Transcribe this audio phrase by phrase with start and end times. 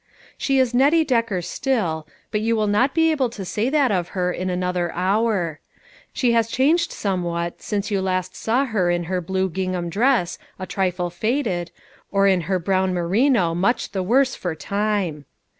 [0.35, 4.07] She is Nettie Decker still, but you will not be able to say that of
[4.17, 5.59] her in another hour.
[6.11, 10.65] She has changed somewhat since you last saw her in her blue gingham dress a
[10.65, 11.69] trifle faded,
[12.09, 15.25] or in her brown merino much the worse for time.